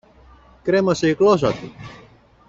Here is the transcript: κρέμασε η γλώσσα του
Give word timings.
κρέμασε 0.63 1.07
η 1.07 1.11
γλώσσα 1.19 1.51
του 1.51 1.71